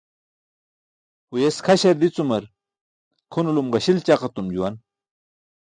[1.29, 2.43] Huyes kʰaśar dicumar
[3.31, 4.75] kʰunulum ġaśil ćaq etum juwan.